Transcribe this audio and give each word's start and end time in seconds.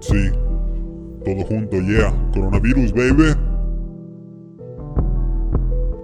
Sí, 0.00 0.30
todo 1.24 1.44
junto, 1.44 1.78
yeah. 1.82 2.12
Coronavirus, 2.32 2.92
baby. 2.92 3.36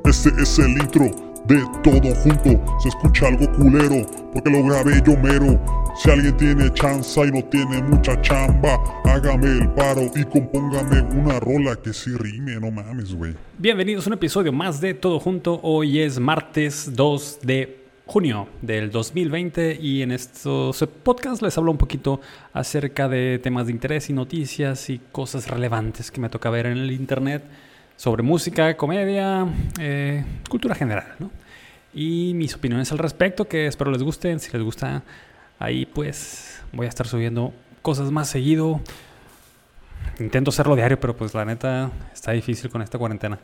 Este 0.04 0.30
es 0.40 0.58
el 0.58 0.70
intro 0.70 1.10
de 1.46 1.64
todo 1.82 2.14
junto. 2.16 2.62
Se 2.78 2.90
escucha 2.90 3.28
algo 3.28 3.50
culero, 3.52 4.06
porque 4.32 4.50
lo 4.50 4.62
grabé 4.64 5.02
yo 5.04 5.16
mero. 5.16 5.58
Si 5.96 6.10
alguien 6.10 6.36
tiene 6.36 6.70
chanza 6.74 7.24
y 7.24 7.30
no 7.30 7.42
tiene 7.44 7.82
mucha 7.82 8.20
chamba, 8.20 8.78
hágame 9.04 9.46
el 9.46 9.70
paro 9.70 10.10
y 10.14 10.24
compóngame 10.24 11.00
una 11.18 11.40
rola 11.40 11.74
que 11.76 11.94
sí 11.94 12.10
rime, 12.18 12.60
no 12.60 12.70
mames, 12.70 13.14
güey. 13.14 13.34
Bienvenidos 13.56 14.06
a 14.06 14.10
un 14.10 14.14
episodio 14.14 14.52
más 14.52 14.78
de 14.82 14.92
Todo 14.92 15.18
Junto. 15.18 15.58
Hoy 15.62 16.00
es 16.00 16.20
martes 16.20 16.90
2 16.94 17.38
de 17.42 17.85
junio 18.06 18.48
del 18.62 18.92
2020 18.92 19.78
y 19.80 20.02
en 20.02 20.12
estos 20.12 20.86
podcasts 21.02 21.42
les 21.42 21.58
hablo 21.58 21.72
un 21.72 21.76
poquito 21.76 22.20
acerca 22.52 23.08
de 23.08 23.40
temas 23.42 23.66
de 23.66 23.72
interés 23.72 24.08
y 24.08 24.12
noticias 24.12 24.88
y 24.90 25.00
cosas 25.10 25.48
relevantes 25.48 26.12
que 26.12 26.20
me 26.20 26.28
toca 26.28 26.48
ver 26.48 26.66
en 26.66 26.78
el 26.78 26.92
internet 26.92 27.44
sobre 27.96 28.22
música, 28.22 28.76
comedia, 28.76 29.46
eh, 29.80 30.24
cultura 30.48 30.76
general, 30.76 31.16
¿no? 31.18 31.30
Y 31.92 32.32
mis 32.34 32.54
opiniones 32.54 32.92
al 32.92 32.98
respecto, 32.98 33.48
que 33.48 33.66
espero 33.66 33.90
les 33.90 34.02
gusten. 34.02 34.38
Si 34.38 34.52
les 34.52 34.62
gusta, 34.62 35.02
ahí 35.58 35.86
pues 35.86 36.62
voy 36.72 36.86
a 36.86 36.88
estar 36.88 37.06
subiendo 37.06 37.52
cosas 37.82 38.12
más 38.12 38.28
seguido. 38.28 38.80
Intento 40.20 40.50
hacerlo 40.50 40.76
diario, 40.76 41.00
pero 41.00 41.16
pues 41.16 41.34
la 41.34 41.44
neta 41.44 41.90
está 42.12 42.32
difícil 42.32 42.70
con 42.70 42.82
esta 42.82 42.98
cuarentena. 42.98 43.40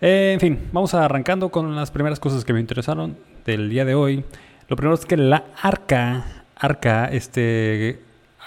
Eh, 0.00 0.32
en 0.34 0.40
fin, 0.40 0.68
vamos 0.72 0.94
arrancando 0.94 1.50
con 1.50 1.74
las 1.76 1.90
primeras 1.90 2.20
cosas 2.20 2.44
que 2.44 2.52
me 2.52 2.60
interesaron 2.60 3.16
del 3.44 3.70
día 3.70 3.84
de 3.84 3.94
hoy. 3.94 4.24
Lo 4.68 4.76
primero 4.76 4.94
es 4.94 5.06
que 5.06 5.16
la 5.16 5.44
Arca, 5.62 6.44
Arca, 6.56 7.06
este 7.06 8.00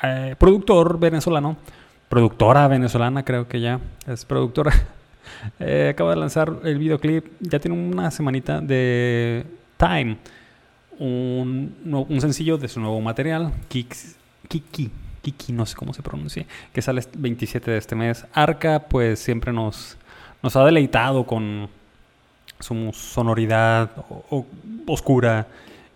eh, 0.03 0.35
productor 0.37 0.99
venezolano, 0.99 1.57
productora 2.09 2.67
venezolana 2.67 3.23
creo 3.23 3.47
que 3.47 3.61
ya, 3.61 3.79
es 4.07 4.25
productora, 4.25 4.73
eh, 5.59 5.89
acaba 5.91 6.11
de 6.11 6.17
lanzar 6.17 6.53
el 6.63 6.79
videoclip, 6.79 7.25
ya 7.39 7.59
tiene 7.59 7.77
una 7.77 8.11
semanita 8.11 8.61
de 8.61 9.45
Time, 9.77 10.17
un, 10.99 12.17
sencillo 12.19 12.57
de 12.57 12.67
su 12.67 12.79
nuevo 12.79 12.99
material, 12.99 13.53
Kiki, 13.69 14.91
Kiki, 15.21 15.53
no 15.53 15.65
sé 15.65 15.75
cómo 15.75 15.93
se 15.93 16.01
pronuncia, 16.01 16.45
que 16.73 16.81
sale 16.81 17.01
el 17.01 17.07
27 17.15 17.71
de 17.71 17.77
este 17.77 17.95
mes. 17.95 18.25
Arca 18.33 18.85
pues 18.89 19.19
siempre 19.19 19.53
nos, 19.53 19.97
nos 20.41 20.55
ha 20.55 20.65
deleitado 20.65 21.25
con 21.25 21.69
su 22.59 22.91
sonoridad 22.93 23.91
oscura 24.85 25.47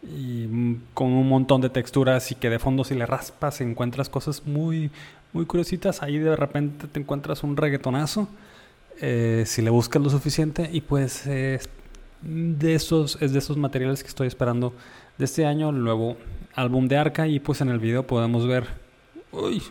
y 0.03 0.78
con 0.94 1.08
un 1.08 1.28
montón 1.28 1.61
de 1.61 1.70
texturas 1.70 2.31
y 2.31 2.36
que 2.36 2.50
de 2.50 2.59
fondo 2.59 2.84
si 2.84 2.95
le 2.95 3.06
raspas 3.06 3.62
encuentras 3.62 4.09
cosas 4.09 4.45
muy 4.45 4.92
muy 5.34 5.45
curiositas. 5.45 6.03
Ahí 6.03 6.17
de 6.17 6.36
repente 6.36 6.88
te 6.88 7.00
encuentras 7.00 7.44
un 7.44 7.56
reggaetonazo 7.58 8.28
eh, 9.00 9.44
si 9.45 9.62
le 9.62 9.69
buscas 9.69 10.02
lo 10.02 10.09
suficiente 10.09 10.69
y 10.72 10.81
pues 10.81 11.25
de 11.25 12.75
esos 12.75 13.17
es 13.22 13.34
de 13.34 13.39
esos 13.39 13.58
materiales 13.58 14.03
que 14.03 14.09
estoy 14.09 14.28
esperando 14.28 14.73
de 15.17 15.25
este 15.25 15.45
año 15.45 15.69
el 15.69 15.84
nuevo 15.84 16.17
álbum 16.56 16.88
de 16.88 16.97
Arca 16.97 17.28
y 17.28 17.39
pues 17.39 17.62
en 17.62 17.69
el 17.69 17.80
video 17.80 18.06
podemos 18.06 18.47
ver 18.47 18.66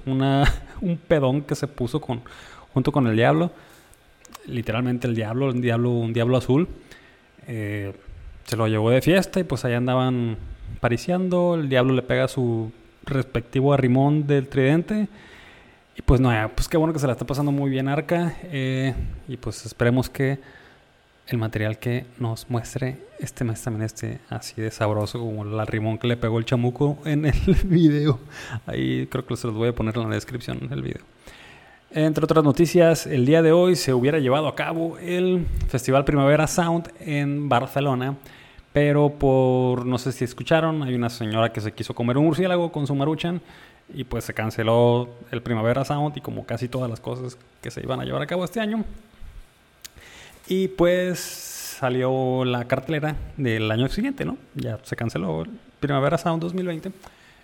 una, 0.06 0.52
un 0.80 0.96
pedón 0.96 1.42
que 1.42 1.54
se 1.54 1.66
puso 1.66 2.00
con 2.00 2.22
junto 2.72 2.92
con 2.92 3.06
el 3.06 3.16
diablo 3.16 3.50
literalmente 4.46 5.06
el 5.06 5.14
diablo, 5.14 5.48
un 5.48 5.60
diablo, 5.60 5.90
un 5.90 6.12
diablo 6.12 6.36
azul. 6.36 6.68
Eh, 7.46 7.92
se 8.44 8.56
lo 8.56 8.66
llevó 8.68 8.90
de 8.90 9.00
fiesta 9.02 9.40
y 9.40 9.44
pues 9.44 9.64
allá 9.64 9.76
andaban 9.76 10.36
pariciando. 10.80 11.54
El 11.54 11.68
diablo 11.68 11.94
le 11.94 12.02
pega 12.02 12.28
su 12.28 12.72
respectivo 13.04 13.72
arrimón 13.72 14.26
del 14.26 14.48
tridente. 14.48 15.08
Y 15.96 16.02
pues 16.02 16.20
no, 16.20 16.30
pues 16.54 16.68
qué 16.68 16.76
bueno 16.76 16.92
que 16.92 16.98
se 16.98 17.06
la 17.06 17.12
está 17.12 17.26
pasando 17.26 17.52
muy 17.52 17.70
bien 17.70 17.88
Arca. 17.88 18.34
Eh, 18.44 18.94
y 19.28 19.36
pues 19.36 19.66
esperemos 19.66 20.08
que 20.08 20.38
el 21.26 21.38
material 21.38 21.78
que 21.78 22.06
nos 22.18 22.50
muestre 22.50 22.98
este 23.20 23.44
mes 23.44 23.62
también 23.62 23.84
esté 23.84 24.18
así 24.30 24.60
de 24.60 24.70
sabroso 24.70 25.18
como 25.18 25.44
el 25.44 25.58
arrimón 25.60 25.98
que 25.98 26.08
le 26.08 26.16
pegó 26.16 26.38
el 26.38 26.44
chamuco 26.44 26.98
en 27.04 27.26
el 27.26 27.34
video. 27.64 28.18
Ahí 28.66 29.06
creo 29.06 29.26
que 29.26 29.36
se 29.36 29.46
los 29.46 29.56
voy 29.56 29.68
a 29.68 29.74
poner 29.74 29.96
en 29.96 30.08
la 30.08 30.14
descripción 30.14 30.68
del 30.68 30.82
video. 30.82 31.02
Entre 31.92 32.22
otras 32.22 32.44
noticias, 32.44 33.08
el 33.08 33.26
día 33.26 33.42
de 33.42 33.50
hoy 33.50 33.74
se 33.74 33.92
hubiera 33.92 34.20
llevado 34.20 34.46
a 34.46 34.54
cabo 34.54 34.96
el 34.98 35.44
Festival 35.68 36.04
Primavera 36.04 36.46
Sound 36.46 36.88
en 37.00 37.48
Barcelona, 37.48 38.14
pero 38.72 39.10
por, 39.10 39.84
no 39.84 39.98
sé 39.98 40.12
si 40.12 40.22
escucharon, 40.22 40.84
hay 40.84 40.94
una 40.94 41.10
señora 41.10 41.52
que 41.52 41.60
se 41.60 41.72
quiso 41.72 41.92
comer 41.92 42.16
un 42.16 42.26
murciélago 42.26 42.70
con 42.70 42.86
su 42.86 42.94
maruchan 42.94 43.40
y 43.92 44.04
pues 44.04 44.22
se 44.22 44.32
canceló 44.32 45.08
el 45.32 45.42
Primavera 45.42 45.84
Sound 45.84 46.16
y 46.16 46.20
como 46.20 46.46
casi 46.46 46.68
todas 46.68 46.88
las 46.88 47.00
cosas 47.00 47.36
que 47.60 47.72
se 47.72 47.80
iban 47.80 48.00
a 48.00 48.04
llevar 48.04 48.22
a 48.22 48.26
cabo 48.28 48.44
este 48.44 48.60
año. 48.60 48.84
Y 50.46 50.68
pues 50.68 51.18
salió 51.18 52.44
la 52.44 52.66
cartelera 52.66 53.16
del 53.36 53.68
año 53.68 53.88
siguiente, 53.88 54.24
¿no? 54.24 54.36
Ya 54.54 54.78
se 54.84 54.94
canceló 54.94 55.42
el 55.42 55.50
Primavera 55.80 56.18
Sound 56.18 56.40
2020. 56.40 56.92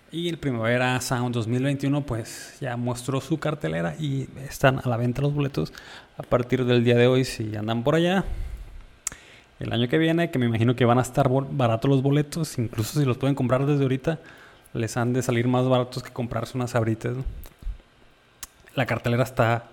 Y 0.09 0.29
el 0.29 0.37
Primavera 0.37 0.99
Sound 1.01 1.35
2021 1.35 2.05
pues 2.05 2.57
ya 2.61 2.77
mostró 2.77 3.19
su 3.19 3.39
cartelera 3.39 3.93
y 3.99 4.29
están 4.47 4.79
a 4.81 4.87
la 4.87 4.95
venta 4.95 5.21
los 5.21 5.33
boletos 5.33 5.73
a 6.17 6.23
partir 6.23 6.63
del 6.63 6.85
día 6.85 6.95
de 6.95 7.07
hoy 7.07 7.25
si 7.25 7.53
andan 7.57 7.83
por 7.83 7.95
allá. 7.95 8.23
El 9.59 9.73
año 9.73 9.89
que 9.89 9.97
viene, 9.97 10.31
que 10.31 10.39
me 10.39 10.45
imagino 10.45 10.77
que 10.77 10.85
van 10.85 10.99
a 10.99 11.01
estar 11.01 11.29
baratos 11.29 11.89
los 11.89 12.01
boletos, 12.01 12.57
incluso 12.57 12.99
si 12.99 13.05
los 13.05 13.17
pueden 13.17 13.35
comprar 13.35 13.65
desde 13.65 13.81
ahorita, 13.81 14.19
les 14.73 14.95
han 14.95 15.11
de 15.11 15.21
salir 15.21 15.47
más 15.49 15.67
baratos 15.67 16.03
que 16.03 16.11
comprarse 16.11 16.55
unas 16.55 16.73
abritas. 16.75 17.17
La 18.75 18.85
cartelera 18.85 19.23
está 19.23 19.65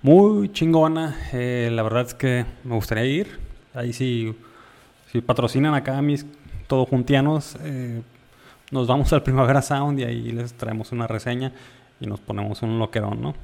muy 0.00 0.52
chingona, 0.52 1.18
eh, 1.32 1.70
la 1.72 1.82
verdad 1.82 2.06
es 2.06 2.14
que 2.14 2.46
me 2.62 2.76
gustaría 2.76 3.06
ir. 3.06 3.40
Ahí 3.74 3.92
si, 3.92 4.36
si 5.10 5.20
patrocinan 5.22 5.74
acá 5.74 5.98
a 5.98 6.02
mis 6.02 6.24
todojuntianos, 6.68 7.56
eh, 7.64 8.02
nos 8.70 8.86
vamos 8.86 9.12
al 9.12 9.22
Primavera 9.22 9.62
Sound 9.62 10.00
y 10.00 10.04
ahí 10.04 10.32
les 10.32 10.54
traemos 10.54 10.92
una 10.92 11.06
reseña 11.06 11.52
y 12.00 12.06
nos 12.06 12.20
ponemos 12.20 12.62
un 12.62 12.78
loquerón, 12.78 13.20
¿no? 13.20 13.34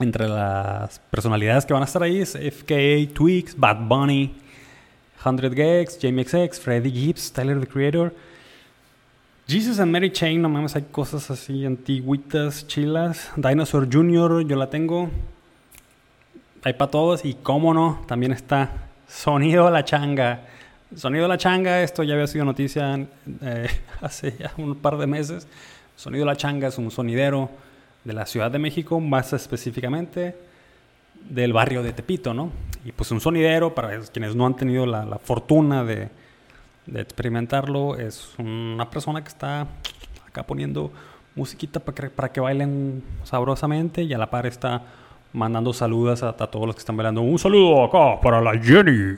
Entre 0.00 0.28
las 0.28 0.98
personalidades 1.10 1.66
que 1.66 1.72
van 1.72 1.82
a 1.82 1.86
estar 1.86 2.02
ahí 2.02 2.20
es 2.20 2.32
FKA 2.32 3.12
Tweaks, 3.14 3.56
Bad 3.56 3.86
Bunny, 3.86 4.34
100 5.22 5.54
Gex, 5.54 5.98
Jamie 6.00 6.24
XX, 6.24 6.58
Freddie 6.58 6.90
Gibbs, 6.90 7.32
Tyler 7.32 7.60
the 7.60 7.66
Creator, 7.66 8.12
Jesus 9.46 9.80
and 9.80 9.92
Mary 9.92 10.10
Chain, 10.10 10.40
no 10.40 10.48
mames, 10.48 10.76
hay 10.76 10.86
cosas 10.90 11.30
así 11.30 11.66
antiguitas, 11.66 12.66
chilas. 12.66 13.30
Dinosaur 13.36 13.88
Jr., 13.92 14.46
yo 14.46 14.56
la 14.56 14.70
tengo. 14.70 15.10
Hay 16.62 16.72
para 16.74 16.90
todos 16.90 17.24
y 17.24 17.34
cómo 17.34 17.74
no, 17.74 18.02
también 18.06 18.32
está 18.32 18.70
Sonido 19.08 19.68
La 19.70 19.84
Changa. 19.84 20.46
Sonido 20.96 21.26
La 21.26 21.38
Changa, 21.38 21.82
esto 21.82 22.02
ya 22.02 22.14
había 22.14 22.26
sido 22.26 22.44
noticia 22.44 23.06
eh, 23.40 23.68
hace 24.02 24.36
ya 24.38 24.52
un 24.58 24.74
par 24.74 24.98
de 24.98 25.06
meses. 25.06 25.46
Sonido 25.96 26.26
La 26.26 26.36
Changa 26.36 26.68
es 26.68 26.78
un 26.78 26.90
sonidero 26.90 27.48
de 28.04 28.12
la 28.12 28.26
Ciudad 28.26 28.50
de 28.50 28.58
México, 28.58 29.00
más 29.00 29.32
específicamente 29.32 30.36
del 31.28 31.52
barrio 31.52 31.82
de 31.82 31.92
Tepito, 31.92 32.34
¿no? 32.34 32.50
Y 32.84 32.92
pues 32.92 33.10
un 33.10 33.20
sonidero, 33.20 33.74
para 33.74 34.00
quienes 34.00 34.34
no 34.34 34.44
han 34.44 34.56
tenido 34.56 34.84
la, 34.84 35.18
fortuna 35.22 35.84
de, 35.84 36.10
experimentarlo, 36.94 37.96
es 37.96 38.34
una 38.38 38.90
persona 38.90 39.22
que 39.22 39.28
está 39.28 39.68
acá 40.26 40.42
poniendo 40.42 40.90
musiquita 41.36 41.80
para 41.80 42.30
que, 42.32 42.40
bailen 42.40 43.02
sabrosamente 43.24 44.02
y 44.02 44.12
a 44.12 44.18
la 44.18 44.28
par 44.28 44.46
está 44.46 44.82
mandando 45.32 45.72
saludos 45.72 46.22
a, 46.22 46.30
a 46.30 46.32
todos 46.32 46.66
los 46.66 46.74
que 46.74 46.80
están 46.80 46.96
bailando. 46.96 47.22
Un 47.22 47.38
saludo 47.38 47.84
acá 47.84 48.20
para 48.20 48.42
la 48.42 48.58
Jenny. 48.60 49.16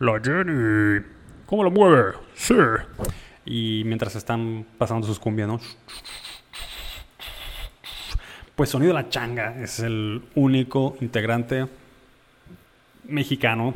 La 0.00 0.18
Jenny. 0.18 1.04
¿Cómo 1.44 1.62
la 1.62 1.68
mueve? 1.68 2.14
Sí. 2.34 2.54
Y 3.44 3.82
mientras 3.84 4.16
están 4.16 4.64
pasando 4.78 5.06
sus 5.06 5.18
cumbias, 5.18 5.46
¿no? 5.46 5.60
Pues 8.56 8.70
Sonido 8.70 8.94
La 8.94 9.10
Changa 9.10 9.62
es 9.62 9.78
el 9.80 10.22
único 10.34 10.96
integrante 11.02 11.66
mexicano 13.04 13.74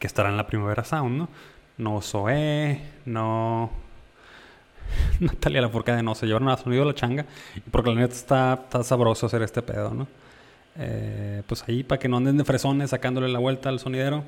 que 0.00 0.08
estará 0.08 0.30
en 0.30 0.36
la 0.36 0.48
Primavera 0.48 0.82
Sound, 0.82 1.16
¿no? 1.16 1.28
No 1.76 2.02
Zoé, 2.02 2.82
no... 3.04 3.70
Natalia 5.20 5.60
la 5.60 5.68
de 5.68 6.02
no, 6.02 6.16
se 6.16 6.26
llevaron 6.26 6.48
a 6.48 6.56
Sonido 6.56 6.84
La 6.84 6.94
Changa 6.94 7.24
porque 7.70 7.90
la 7.90 8.00
neta 8.00 8.14
está, 8.14 8.54
está 8.64 8.82
sabroso 8.82 9.26
hacer 9.26 9.42
este 9.42 9.62
pedo, 9.62 9.94
¿no? 9.94 10.08
Eh, 10.74 11.44
pues 11.46 11.62
ahí 11.68 11.84
para 11.84 12.00
que 12.00 12.08
no 12.08 12.16
anden 12.16 12.36
de 12.36 12.44
fresones 12.44 12.90
sacándole 12.90 13.28
la 13.28 13.38
vuelta 13.38 13.68
al 13.68 13.78
sonidero 13.78 14.24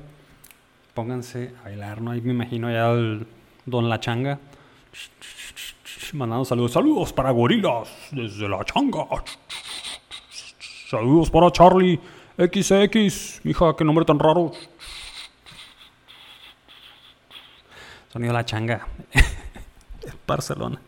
pónganse 0.93 1.53
a 1.61 1.63
bailar, 1.63 2.01
¿no? 2.01 2.11
Ahí 2.11 2.21
me 2.21 2.31
imagino 2.31 2.71
ya 2.71 2.91
el 2.91 3.27
Don 3.65 3.89
La 3.89 3.99
Changa 3.99 4.39
mandando 6.13 6.45
saludos. 6.45 6.71
Saludos 6.71 7.13
para 7.13 7.31
gorilas 7.31 7.89
desde 8.11 8.47
La 8.47 8.63
Changa. 8.65 9.05
Saludos 10.89 11.29
para 11.29 11.51
Charlie 11.51 11.99
XX. 12.37 13.41
Mija, 13.43 13.75
qué 13.77 13.83
nombre 13.83 14.05
tan 14.05 14.19
raro. 14.19 14.51
Sonido 18.11 18.33
La 18.33 18.45
Changa. 18.45 18.87
Barcelona. 20.27 20.79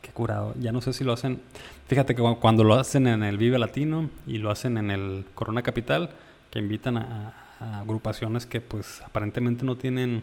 Qué 0.00 0.10
curado. 0.12 0.54
Ya 0.58 0.72
no 0.72 0.80
sé 0.80 0.92
si 0.92 1.04
lo 1.04 1.12
hacen. 1.12 1.42
Fíjate 1.86 2.14
que 2.14 2.22
cuando 2.40 2.64
lo 2.64 2.74
hacen 2.74 3.06
en 3.06 3.22
el 3.22 3.38
Vive 3.38 3.58
Latino 3.58 4.10
y 4.26 4.38
lo 4.38 4.50
hacen 4.50 4.76
en 4.78 4.90
el 4.90 5.26
Corona 5.34 5.62
Capital, 5.62 6.10
que 6.50 6.58
invitan 6.58 6.98
a, 6.98 7.47
a 7.60 7.80
agrupaciones 7.80 8.46
que 8.46 8.60
pues 8.60 9.02
aparentemente 9.02 9.64
no 9.64 9.76
tienen 9.76 10.22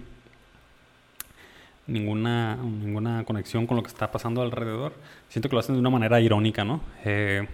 ninguna, 1.88 2.56
ninguna 2.56 3.24
conexión 3.26 3.68
con 3.68 3.78
lo 3.78 3.84
que 3.84 3.90
está 3.90 4.12
pasando 4.12 4.42
alrededor. 4.42 4.94
Siento 5.30 5.50
que 5.50 5.56
lo 5.56 5.60
hacen 5.60 5.76
de 5.76 5.82
una 5.82 5.90
manera 5.90 6.20
irónica, 6.20 6.64
¿no? 6.64 6.82
Eh, 7.04 7.48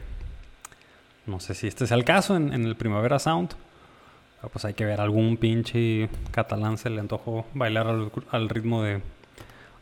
no 1.25 1.39
sé 1.39 1.53
si 1.53 1.67
este 1.67 1.87
sea 1.87 1.97
el 1.97 2.05
caso 2.05 2.35
en, 2.35 2.51
el 2.53 2.75
Primavera 2.75 3.19
Sound. 3.19 3.53
pues 4.51 4.65
hay 4.65 4.73
que 4.73 4.85
ver, 4.85 5.01
algún 5.01 5.37
pinche 5.37 6.09
catalán 6.31 6.77
se 6.77 6.89
le 6.89 6.99
antojó 6.99 7.45
bailar 7.53 7.87
al, 8.31 8.49
ritmo 8.49 8.83
de, 8.83 9.01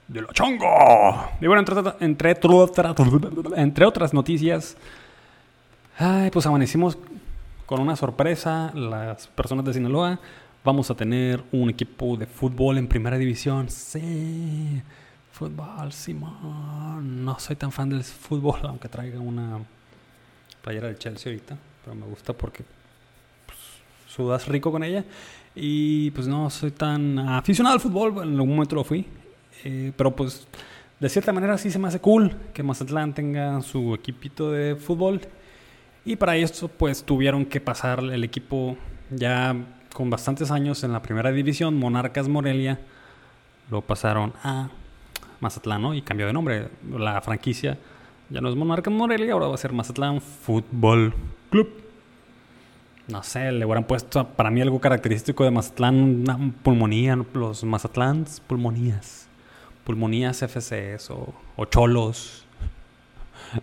de 0.07 0.22
lo 0.22 0.31
chongo. 0.34 0.68
Y 1.40 1.48
bueno, 1.48 1.62
entre, 1.62 1.78
entre, 2.01 2.38
entre 3.56 3.86
otras 3.86 4.13
noticias, 4.13 4.75
ay, 5.98 6.30
pues 6.30 6.46
amanecimos 6.46 6.98
con 7.69 7.80
una 7.81 7.95
sorpresa, 7.95 8.71
las 8.74 9.27
personas 9.27 9.63
de 9.63 9.74
Sinaloa 9.75 10.19
Vamos 10.63 10.89
a 10.89 10.95
tener 10.95 11.44
un 11.51 11.69
equipo 11.69 12.18
de 12.18 12.25
fútbol 12.25 12.80
en 12.80 12.88
primera 12.88 13.16
división. 13.16 13.69
Sí, 13.69 14.81
fútbol, 15.31 15.94
Simón. 15.94 17.24
No 17.24 17.39
soy 17.39 17.56
tan 17.56 17.71
fan 17.71 17.89
del 17.89 18.04
fútbol, 18.04 18.60
aunque 18.63 18.89
traiga 18.89 19.19
una 19.19 19.60
playera 20.63 20.88
del 20.88 20.98
Chelsea 20.98 21.31
ahorita. 21.31 21.57
Pero 21.86 21.95
me 21.95 22.07
gusta 22.07 22.33
porque 22.33 22.66
pues, 23.45 23.60
sudas 24.07 24.48
rico 24.48 24.72
con 24.72 24.83
ella. 24.83 25.06
Y 25.54 26.10
pues 26.12 26.27
no 26.27 26.50
soy 26.50 26.72
tan 26.72 27.19
aficionado 27.19 27.75
al 27.75 27.81
fútbol. 27.81 28.24
En 28.24 28.33
algún 28.33 28.50
momento 28.50 28.75
lo 28.75 28.83
fui. 28.83 29.06
Eh, 29.63 29.94
pero 29.95 30.15
pues 30.15 30.48
de 31.00 31.07
cierta 31.07 31.31
manera 31.31 31.56
sí 31.60 31.69
se 31.69 31.77
me 31.77 31.88
hace 31.88 32.01
cool 32.01 32.36
que 32.51 32.63
Mazatlán 32.63 33.13
tenga 33.13 33.62
su 33.62 33.94
equipito 33.94 34.51
de 34.51 34.75
fútbol. 34.75 35.22
Y 36.10 36.16
para 36.16 36.36
esto 36.36 36.68
pues 36.68 37.04
tuvieron 37.04 37.46
que 37.46 37.62
pasar 37.62 38.00
el 38.00 38.24
equipo 38.24 38.76
ya 39.12 39.56
con 39.94 40.10
bastantes 40.10 40.50
años 40.50 40.84
en 40.84 40.92
la 40.92 41.04
primera 41.04 41.32
división, 41.32 41.78
Monarcas 41.78 42.28
Morelia, 42.28 42.80
lo 43.70 43.82
pasaron 43.82 44.34
a 44.44 44.70
Mazatlán 45.40 45.84
¿no? 45.84 45.94
y 45.94 46.02
cambió 46.02 46.26
de 46.26 46.34
nombre. 46.34 46.70
La 46.90 47.22
franquicia 47.22 47.78
ya 48.32 48.42
no 48.42 48.50
es 48.50 48.56
Monarcas 48.56 48.92
Morelia, 48.92 49.34
ahora 49.34 49.50
va 49.50 49.54
a 49.54 49.58
ser 49.60 49.72
Mazatlán 49.72 50.20
Fútbol 50.20 51.14
Club. 51.52 51.70
No 53.08 53.22
sé, 53.22 53.52
le 53.52 53.64
hubieran 53.64 53.84
puesto 53.84 54.30
para 54.30 54.50
mí 54.50 54.62
algo 54.62 54.82
característico 54.82 55.44
de 55.44 55.52
Mazatlán, 55.52 56.22
una 56.22 56.54
pulmonía, 56.64 57.24
los 57.36 57.64
Mazatlans, 57.64 58.40
pulmonías. 58.40 59.28
Pulmonías 59.84 60.40
FCS 60.40 61.12
o, 61.12 61.36
o 61.56 61.66
Cholos. 61.66 62.48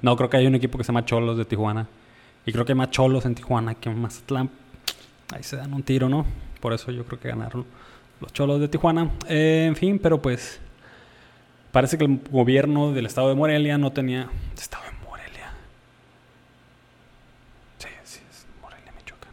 No, 0.01 0.15
creo 0.15 0.31
que 0.31 0.37
hay 0.37 0.47
un 0.47 0.55
equipo 0.55 0.79
que 0.79 0.85
se 0.85 0.93
llama 0.93 1.05
Cholos 1.05 1.37
de 1.37 1.45
Tijuana. 1.45 1.89
Y 2.47 2.53
creo 2.53 2.65
que 2.65 2.75
más 2.75 2.91
Cholos 2.91 3.27
en 3.27 3.35
Tijuana 3.35 3.75
que 3.75 3.91
en 3.91 4.01
Mazatlán 4.01 4.49
ahí 5.35 5.43
se 5.43 5.57
dan 5.57 5.75
un 5.75 5.83
tiro, 5.83 6.09
¿no? 6.09 6.25
Por 6.61 6.73
eso 6.73 6.93
yo 6.93 7.05
creo 7.05 7.19
que 7.19 7.29
ganaron 7.29 7.67
los 8.21 8.33
cholos 8.33 8.61
de 8.61 8.69
Tijuana. 8.69 9.11
Eh, 9.29 9.65
en 9.67 9.77
fin, 9.77 9.99
pero 9.99 10.23
pues 10.23 10.61
parece 11.73 11.99
que 11.99 12.05
el 12.05 12.21
gobierno 12.31 12.93
del 12.93 13.07
estado 13.07 13.29
de 13.29 13.35
Morelia 13.35 13.77
no 13.79 13.93
tenía... 13.93 14.29
Estado 14.57 14.85
de 14.85 14.93
Morelia. 15.07 15.51
Sí, 17.79 17.89
sí, 18.05 18.21
es 18.31 18.47
Morelia, 18.63 18.93
Michoacán. 18.97 19.33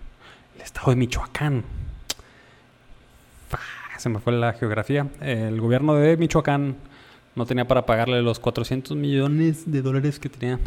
El 0.56 0.62
estado 0.62 0.90
de 0.90 0.96
Michoacán. 0.96 1.64
Se 3.98 4.10
me 4.10 4.20
fue 4.20 4.34
la 4.34 4.54
geografía. 4.54 5.08
El 5.22 5.62
gobierno 5.62 5.96
de 5.96 6.18
Michoacán 6.18 6.76
no 7.36 7.46
tenía 7.46 7.66
para 7.66 7.86
pagarle 7.86 8.22
los 8.22 8.40
400 8.40 8.98
millones 8.98 9.72
de 9.72 9.82
dólares 9.82 10.20
que 10.20 10.30
tenía 10.30 10.60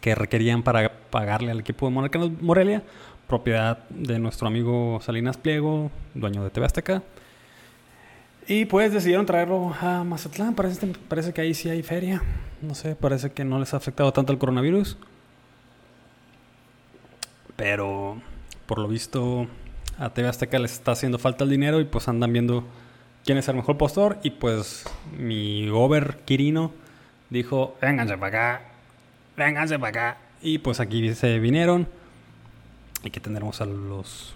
que 0.00 0.14
requerían 0.14 0.62
para 0.62 0.87
pagarle 1.10 1.50
al 1.50 1.60
equipo 1.60 1.88
de 1.88 2.10
Morelia 2.40 2.82
propiedad 3.28 3.86
de 3.90 4.18
nuestro 4.18 4.48
amigo 4.48 4.98
Salinas 5.02 5.36
Pliego, 5.36 5.92
dueño 6.14 6.42
de 6.42 6.50
TV 6.50 6.66
Azteca. 6.66 7.02
Y 8.48 8.64
pues 8.64 8.92
decidieron 8.92 9.26
traerlo 9.26 9.74
a 9.80 10.02
Mazatlán. 10.02 10.54
Parece, 10.54 10.86
parece 11.06 11.34
que 11.34 11.42
ahí 11.42 11.52
sí 11.52 11.68
hay 11.68 11.82
feria. 11.82 12.22
No 12.62 12.74
sé, 12.74 12.96
parece 12.96 13.30
que 13.30 13.44
no 13.44 13.60
les 13.60 13.74
ha 13.74 13.76
afectado 13.76 14.12
tanto 14.12 14.32
el 14.32 14.38
coronavirus. 14.38 14.96
Pero 17.54 18.20
por 18.64 18.78
lo 18.78 18.88
visto 18.88 19.46
a 19.98 20.10
TV 20.10 20.28
Azteca 20.28 20.58
les 20.58 20.72
está 20.72 20.92
haciendo 20.92 21.18
falta 21.18 21.44
el 21.44 21.50
dinero 21.50 21.80
y 21.80 21.84
pues 21.84 22.08
andan 22.08 22.32
viendo 22.32 22.64
quién 23.24 23.36
es 23.36 23.46
el 23.48 23.56
mejor 23.56 23.76
postor. 23.76 24.18
Y 24.22 24.30
pues 24.30 24.84
mi 25.18 25.68
gober 25.68 26.20
Quirino 26.24 26.72
dijo, 27.28 27.76
vénganse 27.82 28.16
para 28.16 28.54
acá, 28.54 28.62
vénganse 29.36 29.78
para 29.78 29.88
acá. 29.90 30.27
Y 30.40 30.58
pues 30.58 30.80
aquí 30.80 31.14
se 31.14 31.38
vinieron 31.38 31.88
y 33.02 33.10
que 33.10 33.20
tendremos 33.20 33.60
a 33.60 33.66
los 33.66 34.34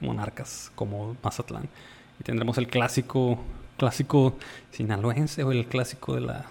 monarcas 0.00 0.70
como 0.74 1.16
Mazatlán. 1.22 1.68
Y 2.18 2.24
tendremos 2.24 2.56
el 2.58 2.68
clásico, 2.68 3.38
clásico 3.76 4.36
sinaloense 4.70 5.42
o 5.42 5.52
el 5.52 5.66
clásico 5.66 6.14
de 6.14 6.20
la... 6.22 6.46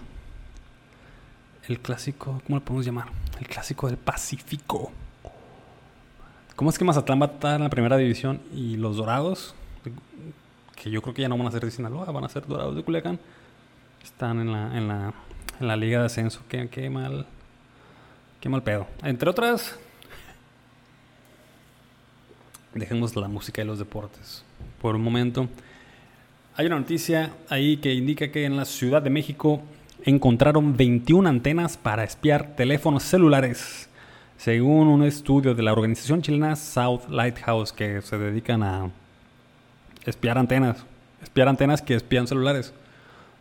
El 1.67 1.79
clásico, 1.79 2.41
¿cómo 2.45 2.59
lo 2.59 2.65
podemos 2.65 2.85
llamar? 2.85 3.07
El 3.39 3.47
clásico 3.47 3.87
del 3.87 3.97
Pacífico. 3.97 4.91
¿Cómo 6.55 6.69
es 6.69 6.77
que 6.77 6.85
Mazatlán 6.85 7.19
va 7.19 7.25
a 7.25 7.29
estar 7.29 7.55
en 7.55 7.63
la 7.63 7.69
primera 7.69 7.97
división 7.97 8.39
y 8.53 8.77
los 8.77 8.97
Dorados, 8.97 9.55
que 10.75 10.91
yo 10.91 11.01
creo 11.01 11.13
que 11.15 11.23
ya 11.23 11.27
no 11.27 11.37
van 11.37 11.47
a 11.47 11.51
ser 11.51 11.65
de 11.65 11.71
Sinaloa, 11.71 12.05
van 12.11 12.23
a 12.23 12.29
ser 12.29 12.45
Dorados 12.45 12.75
de 12.75 12.83
Culiacán, 12.83 13.19
están 14.03 14.39
en 14.39 14.51
la, 14.51 14.77
en 14.77 14.87
la, 14.87 15.13
en 15.59 15.67
la 15.67 15.75
liga 15.75 15.99
de 15.99 16.05
ascenso? 16.05 16.41
Qué, 16.47 16.69
qué 16.69 16.89
mal, 16.89 17.25
qué 18.45 18.49
mal 18.49 18.61
pedo. 18.61 18.85
Entre 19.01 19.27
otras 19.27 19.75
dejemos 22.75 23.15
la 23.15 23.27
música 23.27 23.63
y 23.63 23.65
los 23.65 23.79
deportes 23.79 24.43
por 24.79 24.93
un 24.93 25.01
momento. 25.01 25.49
Hay 26.55 26.67
una 26.67 26.77
noticia 26.77 27.33
ahí 27.49 27.77
que 27.77 27.95
indica 27.95 28.31
que 28.31 28.45
en 28.45 28.55
la 28.55 28.65
Ciudad 28.65 29.01
de 29.01 29.09
México 29.09 29.63
encontraron 30.03 30.77
21 30.77 31.27
antenas 31.27 31.75
para 31.75 32.03
espiar 32.03 32.55
teléfonos 32.55 33.01
celulares, 33.01 33.89
según 34.37 34.89
un 34.89 35.03
estudio 35.03 35.55
de 35.55 35.63
la 35.63 35.73
organización 35.73 36.21
chilena 36.21 36.55
South 36.55 37.09
Lighthouse, 37.09 37.73
que 37.73 38.03
se 38.03 38.15
dedican 38.19 38.61
a 38.61 38.91
espiar 40.05 40.37
antenas, 40.37 40.85
espiar 41.23 41.47
antenas 41.47 41.81
que 41.81 41.95
espían 41.95 42.27
celulares. 42.27 42.75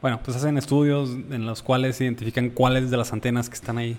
Bueno, 0.00 0.18
pues 0.24 0.38
hacen 0.38 0.56
estudios 0.56 1.10
en 1.10 1.44
los 1.44 1.62
cuales 1.62 2.00
identifican 2.00 2.48
cuáles 2.48 2.90
de 2.90 2.96
las 2.96 3.12
antenas 3.12 3.50
que 3.50 3.56
están 3.56 3.76
ahí 3.76 3.98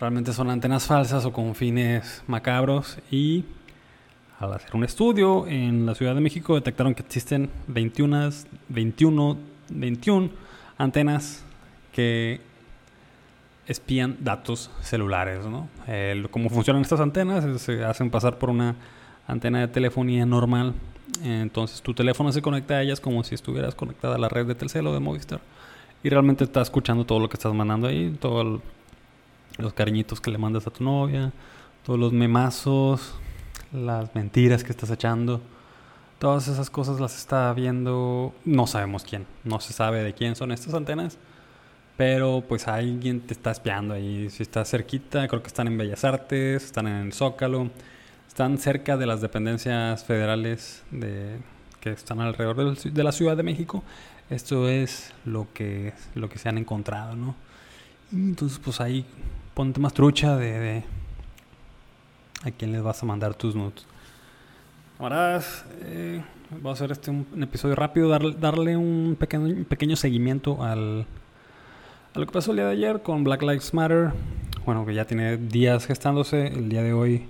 realmente 0.00 0.32
son 0.32 0.50
antenas 0.50 0.86
falsas 0.86 1.24
o 1.24 1.32
con 1.32 1.54
fines 1.54 2.22
macabros 2.26 2.98
y 3.10 3.44
al 4.38 4.52
hacer 4.52 4.70
un 4.74 4.84
estudio 4.84 5.46
en 5.46 5.86
la 5.86 5.94
Ciudad 5.94 6.14
de 6.14 6.20
México 6.20 6.54
detectaron 6.54 6.94
que 6.94 7.02
existen 7.02 7.50
21, 7.68 8.30
21, 8.68 9.38
21 9.70 10.30
antenas 10.76 11.44
que 11.92 12.40
espían 13.66 14.18
datos 14.20 14.70
celulares. 14.82 15.46
¿no? 15.46 15.68
¿Cómo 16.30 16.50
funcionan 16.50 16.82
estas 16.82 17.00
antenas? 17.00 17.60
Se 17.62 17.84
hacen 17.84 18.10
pasar 18.10 18.38
por 18.38 18.50
una 18.50 18.76
antena 19.26 19.60
de 19.60 19.68
telefonía 19.68 20.26
normal. 20.26 20.74
Entonces 21.22 21.80
tu 21.80 21.94
teléfono 21.94 22.30
se 22.30 22.42
conecta 22.42 22.74
a 22.74 22.82
ellas 22.82 23.00
como 23.00 23.24
si 23.24 23.34
estuvieras 23.34 23.74
conectada 23.74 24.16
a 24.16 24.18
la 24.18 24.28
red 24.28 24.46
de 24.46 24.54
Telcel 24.54 24.86
o 24.86 24.92
de 24.92 25.00
Movistar. 25.00 25.40
Y 26.02 26.10
realmente 26.10 26.44
está 26.44 26.60
escuchando 26.60 27.06
todo 27.06 27.18
lo 27.18 27.28
que 27.30 27.34
estás 27.34 27.54
mandando 27.54 27.88
ahí, 27.88 28.14
todos 28.20 28.60
los 29.58 29.72
cariñitos 29.72 30.20
que 30.20 30.30
le 30.30 30.38
mandas 30.38 30.66
a 30.66 30.70
tu 30.70 30.84
novia, 30.84 31.32
todos 31.84 31.98
los 31.98 32.12
memazos, 32.12 33.14
las 33.72 34.14
mentiras 34.14 34.64
que 34.64 34.72
estás 34.72 34.90
echando. 34.90 35.40
Todas 36.18 36.48
esas 36.48 36.70
cosas 36.70 36.98
las 36.98 37.16
está 37.16 37.52
viendo, 37.52 38.34
no 38.44 38.66
sabemos 38.66 39.04
quién, 39.04 39.26
no 39.44 39.60
se 39.60 39.74
sabe 39.74 40.02
de 40.02 40.14
quién 40.14 40.34
son 40.34 40.50
estas 40.50 40.72
antenas, 40.72 41.18
pero 41.96 42.42
pues 42.48 42.68
alguien 42.68 43.20
te 43.20 43.34
está 43.34 43.50
espiando 43.50 43.92
ahí. 43.92 44.30
Si 44.30 44.42
estás 44.42 44.70
cerquita, 44.70 45.28
creo 45.28 45.42
que 45.42 45.48
están 45.48 45.66
en 45.66 45.76
Bellas 45.76 46.04
Artes, 46.04 46.64
están 46.64 46.86
en 46.86 47.06
el 47.06 47.12
Zócalo, 47.12 47.70
están 48.26 48.56
cerca 48.56 48.96
de 48.96 49.04
las 49.04 49.20
dependencias 49.20 50.04
federales 50.04 50.82
de, 50.90 51.36
que 51.80 51.90
están 51.90 52.20
alrededor 52.20 52.76
de 52.76 53.04
la 53.04 53.12
Ciudad 53.12 53.36
de 53.36 53.42
México. 53.42 53.84
Esto 54.30 54.68
es 54.68 55.12
lo 55.24 55.46
que, 55.52 55.92
lo 56.14 56.28
que 56.28 56.38
se 56.38 56.48
han 56.48 56.58
encontrado, 56.58 57.14
¿no? 57.14 57.34
Entonces 58.12 58.58
pues 58.58 58.80
ahí 58.80 59.04
ponte 59.56 59.80
más 59.80 59.94
trucha 59.94 60.36
de 60.36 60.84
a 62.44 62.50
quién 62.50 62.72
les 62.72 62.82
vas 62.82 63.02
a 63.02 63.06
mandar 63.06 63.34
tus 63.34 63.56
nudes. 63.56 63.86
Ahora 64.98 65.40
eh, 65.80 66.22
voy 66.60 66.70
a 66.70 66.74
hacer 66.74 66.92
este 66.92 67.10
un, 67.10 67.26
episodio 67.42 67.74
rápido, 67.74 68.10
darle 68.10 68.76
un 68.76 69.16
pequeño, 69.18 69.64
pequeño 69.64 69.96
seguimiento 69.96 70.62
al, 70.62 71.06
a 72.14 72.18
lo 72.18 72.26
que 72.26 72.32
pasó 72.32 72.50
el 72.50 72.58
día 72.58 72.66
de 72.66 72.72
ayer 72.72 73.00
con 73.00 73.24
Black 73.24 73.40
Lives 73.40 73.72
Matter. 73.72 74.10
Bueno, 74.66 74.84
que 74.84 74.92
ya 74.92 75.06
tiene 75.06 75.38
días 75.38 75.86
gestándose. 75.86 76.48
El 76.48 76.68
día 76.68 76.82
de 76.82 76.92
hoy 76.92 77.26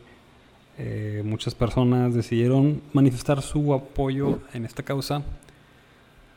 eh, 0.79 1.23
muchas 1.25 1.55
personas 1.55 2.13
decidieron 2.13 2.83
manifestar 2.93 3.41
su 3.41 3.73
apoyo 3.73 4.41
en 4.53 4.65
esta 4.65 4.83
causa 4.83 5.23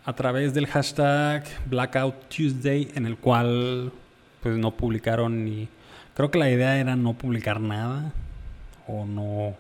a 0.06 0.14
través 0.14 0.54
del 0.54 0.68
hashtag 0.68 1.46
Blackout 1.66 2.30
Tuesday, 2.30 2.92
en 2.94 3.08
el 3.08 3.18
cual 3.18 3.92
pues 4.44 4.56
no 4.56 4.70
publicaron 4.70 5.44
ni... 5.44 5.68
Creo 6.20 6.32
que 6.32 6.38
la 6.38 6.50
idea 6.50 6.78
era 6.78 6.98
no 6.98 7.14
publicar 7.14 7.62
nada 7.62 8.12
o 8.90 9.06
no 9.06 9.56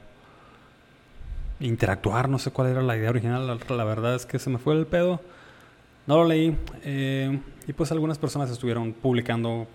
interactuar, 1.61 2.27
no 2.27 2.37
sé 2.37 2.51
cuál 2.51 2.67
era 2.67 2.81
la 2.81 2.97
idea 2.97 3.11
original, 3.11 3.47
la, 3.69 3.83
verdad 3.85 4.13
es 4.13 4.25
que 4.25 4.39
se 4.39 4.49
me 4.49 4.57
fue 4.57 4.77
el 4.77 4.85
pedo, 4.85 5.21
no 6.05 6.17
lo 6.17 6.25
leí 6.25 6.57
eh, 6.83 7.39
y 7.65 7.71
pues 7.71 7.93
algunas 7.93 8.17
personas 8.17 8.49
estuvieron 8.49 8.91
publicando 8.91 9.67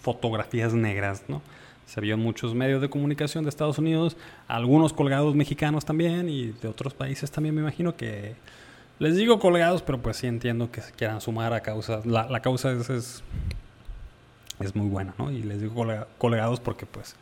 fotografías 0.00 0.72
negras, 0.72 1.24
¿no? 1.28 1.42
Se 1.84 2.00
vio 2.00 2.14
en 2.14 2.20
muchos 2.20 2.54
medios 2.54 2.80
de 2.80 2.88
comunicación 2.88 3.44
de 3.44 3.50
Estados 3.50 3.76
Unidos, 3.76 4.16
algunos 4.48 4.94
colgados 4.94 5.34
mexicanos 5.34 5.84
también 5.84 6.30
y 6.30 6.46
de 6.46 6.68
otros 6.68 6.94
países 6.94 7.30
también 7.30 7.54
me 7.54 7.60
imagino 7.60 7.94
que 7.94 8.36
les 9.00 9.16
digo 9.16 9.38
colgados, 9.38 9.82
pero 9.82 10.00
pues 10.00 10.16
sí 10.16 10.26
entiendo 10.26 10.70
que 10.70 10.80
se 10.80 10.92
quieran 10.92 11.20
sumar 11.20 11.52
a 11.52 11.60
causas. 11.60 12.06
La, 12.06 12.26
la 12.30 12.40
causa 12.40 12.72
es, 12.72 12.88
es, 12.88 13.22
es, 14.60 14.74
muy 14.74 14.88
buena, 14.88 15.14
¿no? 15.18 15.30
Y 15.30 15.42
les 15.42 15.60
digo 15.60 15.86
colgados 16.18 16.60
porque 16.60 16.86
pues 16.86 17.16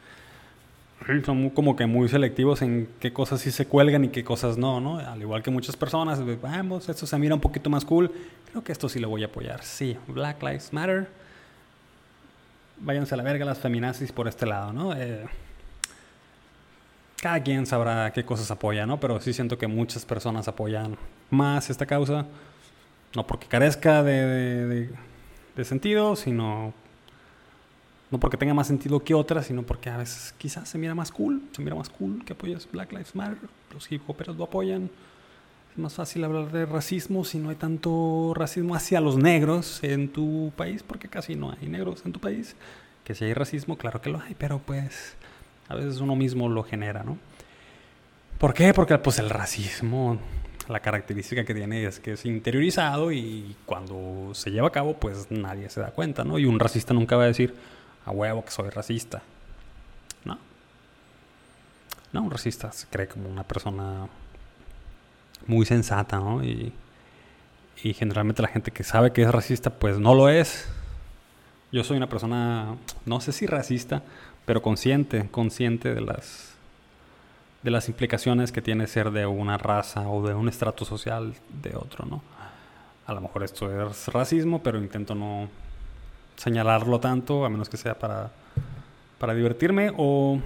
son 1.24 1.50
como 1.50 1.76
que 1.76 1.86
muy 1.86 2.08
selectivos 2.08 2.62
en 2.62 2.88
qué 2.98 3.12
cosas 3.12 3.40
sí 3.40 3.50
se 3.50 3.66
cuelgan 3.66 4.04
y 4.04 4.08
qué 4.08 4.24
cosas 4.24 4.56
no, 4.56 4.80
¿no? 4.80 4.98
Al 4.98 5.20
igual 5.20 5.42
que 5.42 5.50
muchas 5.50 5.76
personas, 5.76 6.20
vamos, 6.40 6.88
esto 6.88 7.06
se 7.06 7.18
mira 7.18 7.34
un 7.34 7.40
poquito 7.40 7.68
más 7.68 7.84
cool, 7.84 8.10
creo 8.50 8.64
que 8.64 8.72
esto 8.72 8.88
sí 8.88 8.98
lo 8.98 9.08
voy 9.08 9.22
a 9.22 9.26
apoyar. 9.26 9.62
Sí, 9.62 9.96
Black 10.08 10.42
Lives 10.42 10.72
Matter. 10.72 11.08
Váyanse 12.78 13.14
a 13.14 13.16
la 13.16 13.22
verga 13.22 13.44
las 13.44 13.58
feminazis 13.58 14.12
por 14.12 14.28
este 14.28 14.46
lado, 14.46 14.72
¿no? 14.72 14.96
Eh, 14.96 15.24
cada 17.20 17.42
quien 17.42 17.66
sabrá 17.66 18.12
qué 18.12 18.24
cosas 18.24 18.50
apoya, 18.50 18.86
¿no? 18.86 18.98
Pero 18.98 19.20
sí 19.20 19.32
siento 19.32 19.58
que 19.58 19.66
muchas 19.66 20.04
personas 20.04 20.48
apoyan 20.48 20.96
más 21.30 21.70
esta 21.70 21.86
causa, 21.86 22.26
no 23.14 23.26
porque 23.26 23.46
carezca 23.46 24.02
de, 24.02 24.90
de 25.54 25.64
sentido, 25.64 26.16
sino 26.16 26.72
no 28.10 28.20
porque 28.20 28.36
tenga 28.36 28.54
más 28.54 28.66
sentido 28.66 29.00
que 29.00 29.14
otras, 29.14 29.46
sino 29.46 29.62
porque 29.62 29.90
a 29.90 29.96
veces 29.96 30.34
quizás 30.38 30.68
se 30.68 30.78
mira 30.78 30.94
más 30.94 31.10
cool, 31.10 31.42
se 31.52 31.62
mira 31.62 31.74
más 31.74 31.88
cool 31.88 32.24
que 32.24 32.32
apoyas 32.32 32.68
Black 32.70 32.92
Lives 32.92 33.14
Matter, 33.14 33.48
los 33.72 33.90
hip 33.90 34.02
hoperos 34.08 34.36
lo 34.36 34.44
apoyan. 34.44 34.90
Es 35.72 35.78
más 35.78 35.94
fácil 35.94 36.22
hablar 36.22 36.52
de 36.52 36.66
racismo 36.66 37.24
si 37.24 37.38
no 37.38 37.50
hay 37.50 37.56
tanto 37.56 38.32
racismo 38.36 38.76
hacia 38.76 39.00
los 39.00 39.16
negros 39.16 39.82
en 39.82 40.08
tu 40.08 40.52
país, 40.56 40.84
porque 40.84 41.08
casi 41.08 41.34
no 41.34 41.50
hay 41.50 41.68
negros 41.68 42.02
en 42.06 42.12
tu 42.12 42.20
país. 42.20 42.54
Que 43.02 43.14
si 43.14 43.24
hay 43.24 43.34
racismo, 43.34 43.76
claro 43.76 44.00
que 44.00 44.10
lo 44.10 44.20
hay, 44.20 44.36
pero 44.38 44.60
pues 44.60 45.16
a 45.68 45.74
veces 45.74 46.00
uno 46.00 46.14
mismo 46.14 46.48
lo 46.48 46.62
genera, 46.62 47.02
¿no? 47.02 47.18
¿Por 48.38 48.54
qué? 48.54 48.72
Porque 48.72 48.96
pues 48.98 49.18
el 49.18 49.30
racismo, 49.30 50.18
la 50.68 50.80
característica 50.80 51.44
que 51.44 51.54
tiene 51.54 51.84
es 51.84 51.98
que 51.98 52.12
es 52.12 52.24
interiorizado 52.24 53.10
y 53.10 53.56
cuando 53.66 54.30
se 54.34 54.50
lleva 54.50 54.68
a 54.68 54.72
cabo, 54.72 54.94
pues 54.94 55.30
nadie 55.30 55.68
se 55.70 55.80
da 55.80 55.90
cuenta, 55.90 56.24
¿no? 56.24 56.38
Y 56.38 56.44
un 56.44 56.60
racista 56.60 56.94
nunca 56.94 57.16
va 57.16 57.24
a 57.24 57.26
decir, 57.26 57.54
a 58.04 58.10
huevo 58.10 58.44
que 58.44 58.50
soy 58.50 58.70
racista. 58.70 59.22
No. 60.24 60.38
No, 62.12 62.22
un 62.22 62.30
racista 62.30 62.72
se 62.72 62.86
cree 62.86 63.08
como 63.08 63.28
una 63.28 63.44
persona 63.44 64.08
muy 65.46 65.66
sensata, 65.66 66.18
¿no? 66.18 66.42
Y, 66.44 66.72
y 67.82 67.94
generalmente 67.94 68.42
la 68.42 68.48
gente 68.48 68.70
que 68.70 68.84
sabe 68.84 69.12
que 69.12 69.22
es 69.22 69.30
racista, 69.30 69.70
pues 69.70 69.98
no 69.98 70.14
lo 70.14 70.28
es. 70.28 70.68
Yo 71.72 71.82
soy 71.84 71.96
una 71.96 72.08
persona, 72.08 72.76
no 73.04 73.20
sé 73.20 73.32
si 73.32 73.46
racista, 73.46 74.02
pero 74.46 74.62
consciente, 74.62 75.28
consciente 75.30 75.94
de 75.94 76.00
las 76.00 76.54
de 77.64 77.70
las 77.70 77.88
implicaciones 77.88 78.52
que 78.52 78.60
tiene 78.60 78.86
ser 78.86 79.10
de 79.10 79.24
una 79.24 79.56
raza 79.56 80.06
o 80.06 80.26
de 80.26 80.34
un 80.34 80.50
estrato 80.50 80.84
social 80.84 81.34
de 81.62 81.74
otro, 81.74 82.04
¿no? 82.04 82.22
A 83.06 83.14
lo 83.14 83.22
mejor 83.22 83.42
esto 83.42 83.90
es 83.90 84.08
racismo, 84.08 84.62
pero 84.62 84.78
intento 84.78 85.14
no 85.14 85.48
señalarlo 86.36 87.00
tanto, 87.00 87.44
a 87.44 87.50
menos 87.50 87.68
que 87.68 87.76
sea 87.76 87.98
para, 87.98 88.30
para 89.18 89.34
divertirme 89.34 89.92
o, 89.96 90.38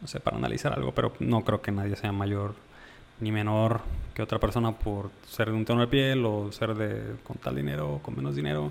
no 0.00 0.06
sé, 0.06 0.20
para 0.20 0.36
analizar 0.36 0.72
algo, 0.72 0.92
pero 0.92 1.12
no 1.20 1.44
creo 1.44 1.60
que 1.60 1.72
nadie 1.72 1.96
sea 1.96 2.12
mayor 2.12 2.54
ni 3.20 3.32
menor 3.32 3.80
que 4.14 4.22
otra 4.22 4.38
persona 4.38 4.72
por 4.72 5.10
ser 5.28 5.48
de 5.48 5.54
un 5.54 5.64
tono 5.64 5.80
de 5.80 5.86
piel 5.88 6.24
o 6.24 6.50
ser 6.52 6.74
de 6.74 7.16
con 7.24 7.36
tal 7.36 7.56
dinero 7.56 7.94
o 7.94 7.98
con 7.98 8.16
menos 8.16 8.36
dinero. 8.36 8.70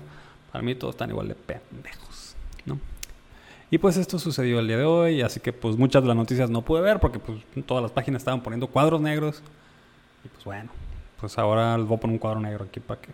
Para 0.52 0.62
mí 0.62 0.74
todos 0.74 0.94
están 0.94 1.10
igual 1.10 1.28
de 1.28 1.34
pendejos, 1.34 2.34
¿no? 2.64 2.78
Y 3.70 3.76
pues 3.78 3.98
esto 3.98 4.18
sucedió 4.18 4.60
el 4.60 4.66
día 4.66 4.78
de 4.78 4.84
hoy, 4.84 5.20
así 5.20 5.40
que 5.40 5.52
pues 5.52 5.76
muchas 5.76 6.02
de 6.02 6.08
las 6.08 6.16
noticias 6.16 6.48
no 6.48 6.62
pude 6.62 6.80
ver 6.80 7.00
porque 7.00 7.18
pues 7.18 7.38
todas 7.66 7.82
las 7.82 7.92
páginas 7.92 8.22
estaban 8.22 8.42
poniendo 8.42 8.66
cuadros 8.66 9.00
negros. 9.00 9.42
Y 10.24 10.28
pues 10.28 10.44
bueno, 10.44 10.70
pues 11.20 11.36
ahora 11.36 11.76
les 11.76 11.86
voy 11.86 11.98
a 11.98 12.00
poner 12.00 12.14
un 12.14 12.18
cuadro 12.18 12.40
negro 12.40 12.64
aquí 12.64 12.80
para 12.80 13.00
que 13.00 13.10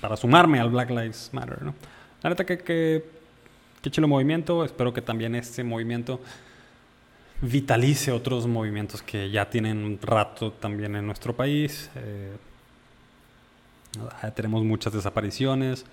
para 0.00 0.16
sumarme 0.16 0.60
al 0.60 0.70
Black 0.70 0.90
Lives 0.90 1.30
Matter, 1.32 1.62
¿no? 1.62 1.74
La 2.22 2.30
neta 2.30 2.44
que, 2.44 2.58
que, 2.58 3.04
que 3.82 3.90
chulo 3.90 4.08
movimiento, 4.08 4.64
espero 4.64 4.92
que 4.92 5.02
también 5.02 5.34
este 5.34 5.62
movimiento 5.62 6.20
vitalice 7.40 8.10
otros 8.10 8.46
movimientos 8.46 9.02
que 9.02 9.30
ya 9.30 9.48
tienen 9.48 9.98
rato 10.02 10.52
también 10.52 10.96
en 10.96 11.06
nuestro 11.06 11.34
país. 11.34 11.90
Eh, 11.94 12.36
tenemos 14.34 14.64
muchas 14.64 14.92
desapariciones, 14.92 15.84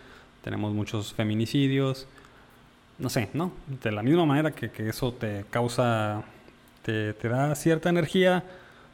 tenemos 0.43 0.73
muchos 0.73 1.13
feminicidios, 1.13 2.07
no 2.97 3.09
sé, 3.09 3.29
¿no? 3.33 3.51
De 3.83 3.91
la 3.91 4.03
misma 4.03 4.25
manera 4.25 4.51
que, 4.51 4.69
que 4.69 4.89
eso 4.89 5.13
te 5.13 5.45
causa, 5.49 6.23
te, 6.81 7.13
te, 7.13 7.29
da 7.29 7.53
cierta 7.55 7.89
energía 7.89 8.43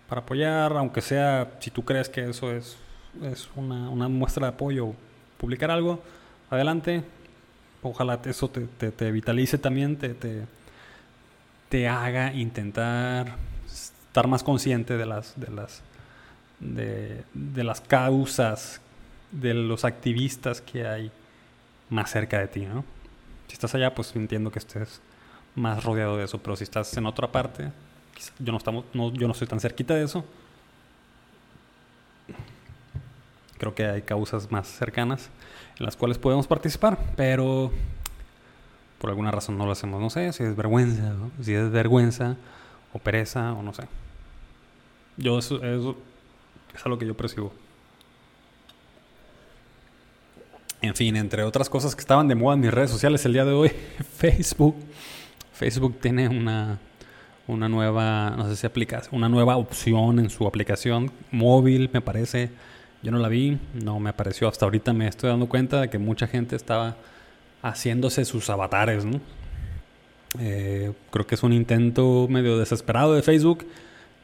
para 0.08 0.22
apoyar, 0.22 0.74
aunque 0.74 1.02
sea 1.02 1.54
si 1.60 1.72
tú 1.72 1.84
crees 1.84 2.10
que 2.10 2.30
eso 2.30 2.52
es 2.52 2.78
es 3.24 3.50
una, 3.56 3.90
una 3.90 4.08
muestra 4.08 4.48
de 4.48 4.54
apoyo, 4.54 4.94
publicar 5.38 5.72
algo, 5.72 6.02
adelante. 6.50 7.04
Ojalá 7.84 8.20
eso 8.26 8.50
te, 8.50 8.92
te, 8.92 9.12
vitalice 9.12 9.58
también, 9.58 9.98
te, 9.98 10.14
te, 10.14 10.46
te, 11.70 11.88
haga 11.88 12.34
intentar 12.34 13.36
estar 13.66 14.28
más 14.28 14.44
consciente 14.44 14.98
de 14.98 15.06
las, 15.06 15.40
de 15.40 15.52
las, 15.52 15.82
de, 16.60 17.24
de 17.34 17.64
las 17.64 17.82
causas, 17.82 18.82
de 19.32 19.54
los 19.54 19.84
activistas 19.84 20.62
que 20.62 20.86
hay 20.86 21.12
más 21.90 22.12
cerca 22.12 22.40
de 22.40 22.48
ti, 22.48 22.62
¿no? 22.62 22.84
Si 23.48 23.54
estás 23.54 23.74
allá, 23.76 23.94
pues 23.96 24.16
entiendo 24.16 24.52
que 24.52 24.60
estés 24.60 25.02
más 25.56 25.84
rodeado 25.84 26.18
de 26.18 26.26
eso, 26.26 26.38
pero 26.38 26.56
si 26.56 26.64
estás 26.64 26.96
en 26.96 27.06
otra 27.06 27.32
parte, 27.32 27.72
yo 28.40 28.52
no, 28.52 28.58
estamos, 28.58 28.86
no, 28.94 29.12
yo 29.12 29.28
no 29.28 29.34
estoy 29.34 29.48
tan 29.48 29.60
cerquita 29.60 29.96
de 29.96 30.04
eso, 30.06 30.24
creo 33.62 33.76
que 33.76 33.86
hay 33.86 34.02
causas 34.02 34.52
más 34.52 34.68
cercanas 34.68 35.30
en 35.78 35.86
las 35.86 35.96
cuales 35.96 36.18
podemos 36.18 36.48
participar, 36.48 36.98
pero 37.16 37.72
por 38.98 39.12
alguna 39.12 39.30
razón 39.30 39.56
no 39.56 39.68
lo 39.68 39.72
hacemos. 39.72 40.02
No 40.02 40.10
sé 40.10 40.34
si 40.34 40.42
es 40.42 40.56
vergüenza, 40.56 41.14
si 41.40 41.54
es 41.54 41.70
vergüenza 41.70 42.38
o 42.92 42.98
pereza 42.98 43.54
o 43.54 43.62
no 43.62 43.72
sé. 43.72 43.84
Yo 45.16 45.38
eso, 45.38 45.64
es 45.64 46.86
algo 46.86 46.98
que 46.98 47.06
yo 47.06 47.16
percibo. 47.16 47.54
En 50.82 50.96
fin, 50.96 51.16
entre 51.16 51.44
otras 51.44 51.70
cosas 51.70 51.94
que 51.94 52.02
estaban 52.02 52.28
de 52.28 52.34
moda 52.34 52.56
en 52.56 52.62
mis 52.62 52.74
redes 52.74 52.90
sociales 52.90 53.24
el 53.26 53.34
día 53.34 53.46
de 53.46 53.52
hoy, 53.52 53.70
Facebook. 54.18 54.76
Facebook 55.54 56.00
tiene 56.02 56.28
una, 56.28 56.80
una 57.46 57.70
nueva, 57.70 58.32
no 58.36 58.50
sé 58.50 58.56
si 58.56 58.66
aplica, 58.66 59.04
una 59.12 59.30
nueva 59.30 59.58
opción 59.58 60.18
en 60.18 60.32
su 60.32 60.48
aplicación 60.48 61.12
móvil, 61.30 61.92
me 61.94 62.02
parece, 62.02 62.50
yo 63.02 63.12
no 63.12 63.18
la 63.18 63.28
vi, 63.28 63.58
no 63.74 64.00
me 64.00 64.10
apareció. 64.10 64.48
Hasta 64.48 64.66
ahorita 64.66 64.94
me 64.94 65.08
estoy 65.08 65.30
dando 65.30 65.48
cuenta 65.48 65.82
de 65.82 65.90
que 65.90 65.98
mucha 65.98 66.28
gente 66.28 66.56
estaba 66.56 66.96
haciéndose 67.62 68.26
sus 68.26 68.50
avatares, 68.50 69.06
¿no? 69.06 69.20
Eh, 70.40 70.94
creo 71.10 71.28
que 71.28 71.36
es 71.36 71.44
un 71.44 71.52
intento 71.52 72.28
medio 72.30 72.58
desesperado 72.58 73.14
de 73.14 73.22
Facebook 73.22 73.66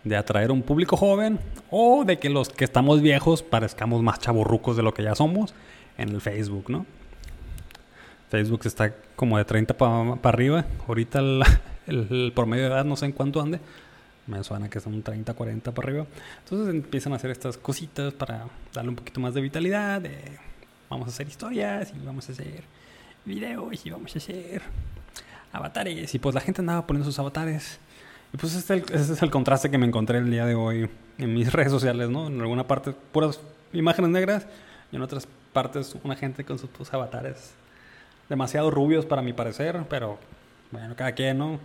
de 0.04 0.16
atraer 0.16 0.52
un 0.52 0.62
público 0.62 0.96
joven 0.96 1.40
o 1.70 2.06
de 2.06 2.18
que 2.18 2.30
los 2.30 2.50
que 2.50 2.64
estamos 2.64 3.02
viejos 3.02 3.44
parezcamos 3.44 4.02
más 4.02 4.20
chaborrucos 4.20 4.78
de 4.78 4.84
lo 4.84 4.94
que 4.94 5.04
ya 5.04 5.16
somos 5.16 5.54
en 5.98 6.10
el 6.10 6.22
Facebook, 6.22 6.70
¿no? 6.70 6.86
Facebook 8.30 8.62
está 8.66 8.94
como 9.16 9.38
de 9.38 9.46
30 9.46 9.78
para 9.78 10.20
arriba. 10.24 10.66
Ahorita 10.88 11.20
el, 11.20 11.44
el, 11.88 12.32
promedio 12.34 12.66
de 12.66 12.70
edad 12.70 12.86
no 12.86 12.96
sé 12.96 13.06
en 13.06 13.12
cuánto 13.14 13.42
ande 13.42 13.60
me 14.28 14.44
suena 14.44 14.70
que 14.70 14.80
son 14.80 15.02
30, 15.02 15.34
40 15.34 15.72
para 15.74 15.88
arriba. 15.88 16.06
Entonces 16.44 16.74
empiezan 16.74 17.14
a 17.14 17.16
hacer 17.16 17.32
estas 17.32 17.58
cositas 17.58 18.14
para 18.14 18.46
darle 18.74 18.90
un 18.90 18.96
poquito 18.96 19.20
más 19.20 19.34
de 19.34 19.42
vitalidad. 19.42 20.02
vamos 20.90 21.08
a 21.08 21.12
hacer 21.12 21.28
historias 21.28 21.94
y 21.96 22.06
vamos 22.06 22.30
a 22.30 22.34
hacer 22.34 22.64
videos 23.26 23.86
y 23.86 23.90
vamos 23.90 24.16
a 24.16 24.20
hacer 24.20 24.62
avatares. 25.52 26.14
Y 26.14 26.20
pues 26.20 26.36
la 26.36 26.42
gente 26.42 26.62
andaba 26.62 26.86
poniendo 26.86 27.10
sus 27.10 27.18
avatares. 27.20 27.80
Y 28.34 28.38
pues 28.38 28.54
este, 28.56 28.84
ese 28.94 29.14
es 29.14 29.22
el 29.22 29.32
contraste 29.32 29.72
que 29.72 29.78
me 29.78 29.88
encontré 29.88 30.18
el 30.20 30.30
día 30.30 30.46
de 30.46 30.56
hoy 30.56 30.90
en 31.18 31.34
mis 31.34 31.52
redes 31.54 31.72
sociales, 31.72 32.10
¿no? 32.10 32.28
En 32.28 32.40
alguna 32.42 32.68
parte 32.68 32.92
puras 32.92 33.40
imágenes 33.74 34.12
negras 34.12 34.46
y 34.92 34.98
en 34.98 35.02
otras 35.02 35.28
partes 35.54 35.96
una 36.04 36.16
gente 36.16 36.44
con 36.44 36.60
sus 36.60 36.94
avatares 36.94 37.54
demasiado 38.30 38.72
rubios 38.72 39.06
para 39.06 39.22
mi 39.22 39.34
parecer, 39.34 39.84
pero 39.90 40.18
bueno, 40.72 40.96
cada 40.96 41.14
quien, 41.14 41.38
¿no? 41.38 41.60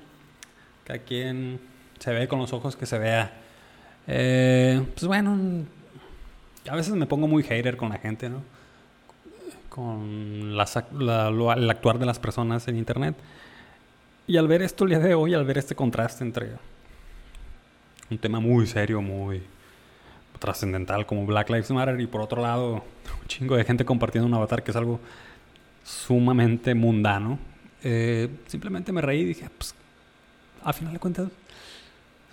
Cada 0.85 1.01
quien 1.01 1.61
se 2.03 2.13
ve 2.13 2.27
con 2.27 2.41
los 2.41 2.53
ojos 2.53 2.75
que 2.75 2.85
se 2.85 2.99
vea. 2.99 3.33
Eh, 4.09 4.85
pues 4.95 5.07
bueno, 5.07 5.39
a 6.69 6.75
veces 6.75 6.95
me 6.95 7.07
pongo 7.07 7.29
muy 7.29 7.45
hater 7.45 7.77
con 7.77 7.91
la 7.91 7.99
gente, 7.99 8.29
¿no? 8.29 8.43
con 9.69 10.53
el 10.53 11.71
actuar 11.71 11.99
de 11.99 12.05
las 12.05 12.19
personas 12.19 12.67
en 12.67 12.77
Internet. 12.77 13.15
Y 14.27 14.37
al 14.37 14.49
ver 14.49 14.63
esto 14.63 14.83
el 14.83 14.91
día 14.91 14.99
de 14.99 15.15
hoy, 15.15 15.33
al 15.33 15.45
ver 15.45 15.59
este 15.59 15.77
contraste 15.77 16.25
entre 16.25 16.51
un 18.11 18.19
tema 18.19 18.41
muy 18.41 18.67
serio, 18.67 19.01
muy 19.01 19.41
trascendental 20.41 21.07
como 21.07 21.25
Black 21.25 21.51
Lives 21.51 21.71
Matter 21.71 22.01
y 22.01 22.09
por 22.09 22.21
otro 22.21 22.43
lado 22.43 22.75
un 22.75 23.29
chingo 23.29 23.57
de 23.57 23.63
gente 23.63 23.85
compartiendo 23.85 24.27
un 24.27 24.35
avatar 24.35 24.65
que 24.65 24.73
es 24.73 24.77
algo 24.77 24.99
sumamente 25.85 26.75
mundano, 26.75 27.39
eh, 27.85 28.29
simplemente 28.49 28.91
me 28.91 29.01
reí 29.01 29.21
y 29.21 29.25
dije, 29.27 29.49
pues, 29.57 29.75
a 30.65 30.73
final 30.73 30.93
de 30.93 30.99
cuentas, 30.99 31.29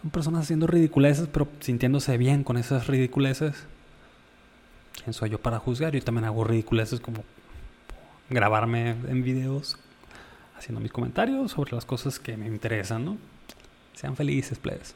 son 0.01 0.11
personas 0.11 0.43
haciendo 0.43 0.67
ridiculeces, 0.67 1.27
pero 1.27 1.47
sintiéndose 1.59 2.17
bien 2.17 2.43
con 2.43 2.57
esas 2.57 2.87
ridiculeces. 2.87 3.55
¿Quién 5.03 5.13
soy 5.13 5.29
yo 5.29 5.39
para 5.39 5.59
juzgar? 5.59 5.93
Yo 5.93 6.01
también 6.01 6.25
hago 6.25 6.43
ridiculeces 6.43 6.99
como 6.99 7.23
grabarme 8.29 8.91
en 8.91 9.23
videos 9.23 9.77
haciendo 10.57 10.81
mis 10.81 10.91
comentarios 10.91 11.51
sobre 11.51 11.73
las 11.73 11.85
cosas 11.85 12.19
que 12.19 12.35
me 12.37 12.47
interesan, 12.47 13.05
¿no? 13.05 13.17
Sean 13.93 14.15
felices, 14.15 14.59
plebes. 14.59 14.93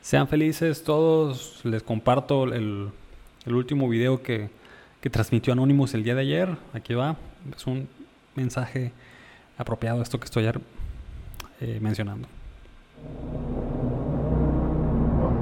Sean 0.00 0.28
felices 0.28 0.82
todos. 0.84 1.60
Les 1.64 1.82
comparto 1.82 2.44
el, 2.44 2.90
el 3.44 3.54
último 3.54 3.88
video 3.88 4.22
que, 4.22 4.50
que 5.00 5.10
transmitió 5.10 5.52
Anonymous 5.52 5.94
el 5.94 6.04
día 6.04 6.14
de 6.14 6.22
ayer. 6.22 6.56
Aquí 6.72 6.94
va. 6.94 7.16
Es 7.56 7.66
un 7.66 7.88
mensaje 8.34 8.92
apropiado 9.56 10.00
a 10.00 10.02
esto 10.02 10.18
que 10.18 10.24
estoy 10.24 10.48
eh, 11.60 11.78
mencionando. 11.80 12.28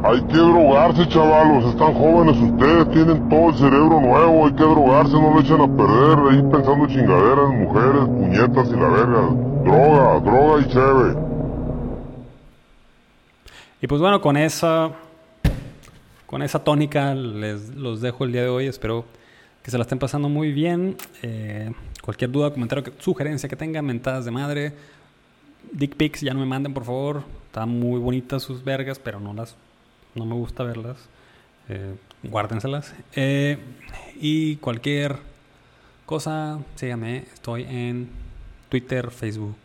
Hay 0.09 0.21
que 0.23 0.37
drogarse, 0.37 1.09
chavalos. 1.09 1.65
Están 1.65 1.95
jóvenes 1.95 2.37
ustedes, 2.37 2.91
tienen 2.93 3.29
todo 3.29 3.49
el 3.49 3.55
cerebro 3.57 4.01
nuevo. 4.01 4.47
Hay 4.47 4.53
que 4.53 4.63
drogarse, 4.63 5.13
no 5.15 5.35
lo 5.35 5.41
echen 5.41 5.61
a 5.61 5.77
perder. 5.77 6.19
Ahí 6.31 6.43
pensando 6.53 6.87
chingaderas, 6.87 7.49
mujeres, 7.51 8.05
puñetas 8.07 8.69
y 8.69 8.77
la 8.77 8.89
verga. 8.89 9.21
Droga, 9.65 10.21
droga 10.21 10.61
y 10.61 10.69
cheve. 10.69 11.17
Y 13.83 13.87
pues 13.89 14.01
bueno, 14.01 14.21
con 14.21 14.37
esa, 14.37 14.93
con 16.27 16.43
esa 16.43 16.63
tónica 16.63 17.13
les 17.13 17.75
los 17.75 18.01
dejo 18.01 18.23
el 18.23 18.33
día 18.33 18.43
de 18.43 18.49
hoy. 18.49 18.67
Espero 18.69 19.07
que 19.65 19.73
se 19.73 19.77
la 19.77 19.83
estén 19.83 19.99
pasando 19.99 20.29
muy 20.29 20.53
bien. 20.53 20.97
Eh, 21.23 21.73
cualquier 22.01 22.31
duda, 22.31 22.53
comentario, 22.53 22.93
sugerencia 22.99 23.49
que 23.49 23.57
tengan, 23.57 23.85
mentadas 23.85 24.25
de 24.25 24.31
madre, 24.31 24.73
dick 25.73 25.97
pics, 25.97 26.21
ya 26.21 26.33
no 26.33 26.39
me 26.39 26.47
manden, 26.47 26.73
por 26.73 26.85
favor. 26.85 27.25
Están 27.47 27.71
muy 27.71 27.99
bonitas 27.99 28.45
sus 28.45 28.63
vergas, 28.63 29.01
pero 29.01 29.19
no 29.19 29.35
las, 29.35 29.57
no 30.16 30.26
me 30.26 30.35
gusta 30.35 30.64
verlas. 30.64 30.96
Eh, 31.68 31.94
guárdenselas. 32.23 32.94
Eh, 33.14 33.58
y 34.20 34.56
cualquier 34.56 35.16
cosa, 36.06 36.58
síganme. 36.75 37.18
Estoy 37.32 37.64
en 37.64 38.08
Twitter, 38.68 39.11
Facebook, 39.11 39.56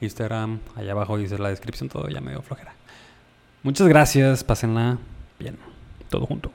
Instagram. 0.00 0.60
Allá 0.74 0.92
abajo 0.92 1.18
dice 1.18 1.38
la 1.38 1.50
descripción, 1.50 1.88
todo 1.88 2.08
ya 2.08 2.20
medio 2.20 2.42
flojera. 2.42 2.74
Muchas 3.62 3.86
gracias, 3.86 4.42
pásenla 4.42 4.98
bien, 5.38 5.56
todo 6.08 6.26
junto. 6.26 6.52